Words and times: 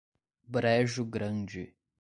Brejo 0.49 1.05
Grande 1.05 1.77